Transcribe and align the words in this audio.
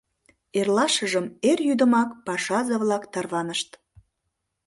Эрлашыжым 0.59 1.25
эр 1.49 1.59
йӱдымак 1.67 2.09
пашазе-влак 2.25 3.03
тарванышт. 3.13 3.69